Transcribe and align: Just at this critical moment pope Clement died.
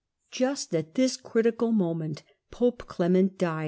Just 0.31 0.73
at 0.73 0.95
this 0.95 1.15
critical 1.15 1.71
moment 1.71 2.23
pope 2.49 2.87
Clement 2.87 3.37
died. 3.37 3.59